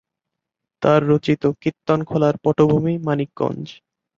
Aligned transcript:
তার 0.81 1.01
রচিত 1.09 1.43
কিত্তনখোলা’র 1.61 2.35
পটভূমি 2.43 2.93
মানিকগঞ্জ। 3.03 3.65